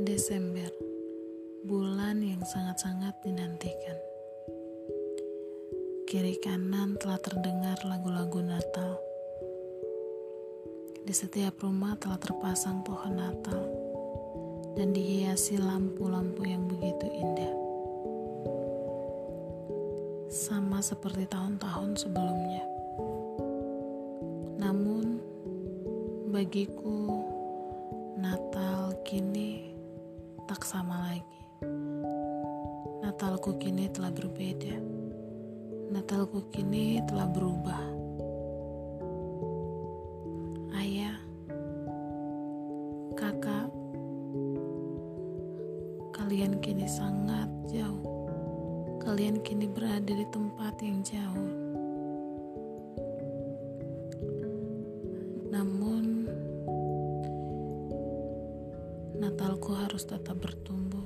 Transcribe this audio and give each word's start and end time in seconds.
Desember, 0.00 0.72
bulan 1.68 2.24
yang 2.24 2.40
sangat-sangat 2.40 3.20
dinantikan. 3.20 3.98
Kiri 6.08 6.40
kanan 6.40 6.96
telah 6.96 7.20
terdengar 7.20 7.76
lagu-lagu 7.84 8.40
Natal. 8.40 8.96
Di 11.04 11.12
setiap 11.12 11.60
rumah 11.60 12.00
telah 12.00 12.16
terpasang 12.16 12.80
pohon 12.80 13.12
Natal 13.12 13.60
dan 14.80 14.96
dihiasi 14.96 15.60
lampu-lampu 15.60 16.48
yang 16.48 16.64
begitu 16.64 17.04
indah. 17.04 17.54
Sama 20.32 20.80
seperti 20.80 21.28
tahun-tahun 21.28 22.00
sebelumnya. 22.00 22.64
Namun, 24.64 25.20
bagiku 26.32 27.19
sama 30.70 31.02
lagi. 31.10 31.42
Natalku 33.02 33.58
kini 33.58 33.90
telah 33.90 34.14
berbeda. 34.14 34.78
Natalku 35.90 36.46
kini 36.54 37.02
telah 37.10 37.26
berubah. 37.26 37.84
Ayah, 40.78 41.18
kakak, 43.18 43.66
kalian 46.14 46.62
kini 46.62 46.86
sangat 46.86 47.50
jauh. 47.66 48.06
Kalian 49.02 49.42
kini 49.42 49.66
berada 49.66 50.14
di 50.14 50.26
tempat 50.30 50.78
yang 50.78 51.02
jauh. 51.02 51.59
Natalku 59.20 59.76
harus 59.76 60.08
tetap 60.08 60.40
bertumbuh. 60.40 61.04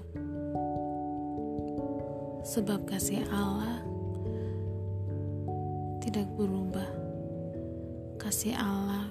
Sebab 2.47 2.87
kasih 2.87 3.27
Allah 3.27 3.83
tidak 5.99 6.31
berubah. 6.39 6.87
Kasih 8.23 8.55
Allah 8.55 9.11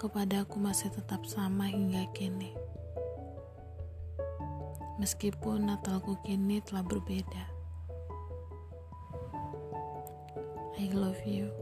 kepadaku 0.00 0.56
masih 0.56 0.88
tetap 0.88 1.28
sama 1.28 1.68
hingga 1.68 2.08
kini. 2.16 2.56
Meskipun 4.96 5.68
Natalku 5.68 6.16
kini 6.24 6.64
telah 6.64 6.80
berbeda. 6.80 7.44
I 10.80 10.88
love 10.96 11.20
you. 11.28 11.52